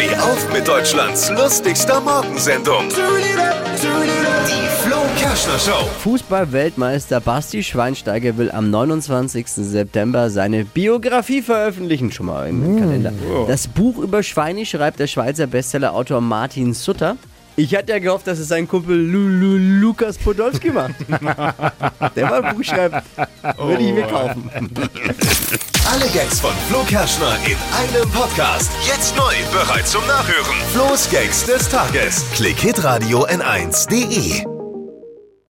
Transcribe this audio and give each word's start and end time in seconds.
Steh 0.00 0.16
auf 0.16 0.50
mit 0.50 0.66
Deutschlands 0.66 1.28
lustigster 1.28 2.00
Morgensendung. 2.00 2.88
Die 2.88 4.68
Flo 4.82 4.96
Kerschner 5.18 5.58
Show. 5.58 5.86
Fußball-Weltmeister 6.02 7.20
Basti 7.20 7.62
Schweinsteiger 7.62 8.38
will 8.38 8.50
am 8.50 8.70
29. 8.70 9.46
September 9.46 10.30
seine 10.30 10.64
Biografie 10.64 11.42
veröffentlichen. 11.42 12.10
Schon 12.10 12.26
mal 12.26 12.48
im 12.48 12.78
Kalender. 12.78 13.12
Das 13.46 13.68
Buch 13.68 13.98
über 13.98 14.22
Schweine 14.22 14.64
schreibt 14.64 15.00
der 15.00 15.06
Schweizer 15.06 15.46
Bestsellerautor 15.46 16.22
Martin 16.22 16.72
Sutter. 16.72 17.18
Ich 17.60 17.74
hatte 17.74 17.92
ja 17.92 17.98
gehofft, 17.98 18.26
dass 18.26 18.38
es 18.38 18.48
sein 18.48 18.66
Kumpel 18.66 18.96
Lu 18.96 19.28
Lu 19.28 19.58
Lukas 19.58 20.16
Podolski 20.16 20.70
macht. 20.70 20.94
Der 22.16 22.26
mal 22.26 22.42
ein 22.42 22.56
Buch 22.56 22.64
schreibt. 22.64 23.04
Würde 23.58 23.82
ich 23.82 23.92
mir 23.92 24.06
kaufen. 24.06 24.50
Alle 25.92 26.06
Gags 26.08 26.40
von 26.40 26.52
Flo 26.70 26.82
Kerschner 26.84 27.36
in 27.44 27.58
einem 27.76 28.10
Podcast. 28.12 28.72
Jetzt 28.86 29.14
neu, 29.14 29.34
bereit 29.52 29.86
zum 29.86 30.06
Nachhören. 30.06 30.56
Flo's 30.72 31.10
Gags 31.10 31.44
des 31.44 31.68
Tages. 31.68 32.24
Klick 32.34 32.58
Hitradio 32.58 33.26
N1.de. 33.26 34.59